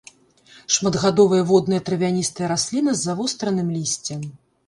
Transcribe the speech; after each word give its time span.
Шматгадовая 0.75 1.41
водная 1.49 1.81
травяністая 1.89 2.47
расліна 2.53 2.91
з 2.97 3.05
завостранымі 3.09 3.71
лісцем. 3.79 4.27